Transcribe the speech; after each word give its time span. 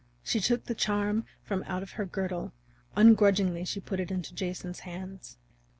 She 0.23 0.39
took 0.39 0.65
the 0.65 0.73
charm 0.73 1.25
from 1.43 1.63
out 1.67 1.87
her 1.87 2.05
girdle; 2.07 2.53
ungrudgingly 2.95 3.65
she 3.65 3.79
put 3.79 3.99
it 3.99 4.09
into 4.09 4.33
Jason's 4.33 4.79
hands. 4.79 5.37